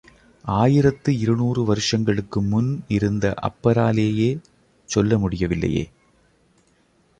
[0.45, 4.29] ஆயிரத்து இரு நூறு வருஷங்களுக்கு முன் இருந்த அப்பராலேயே
[4.89, 5.85] சொல்ல முடியவில்லையே.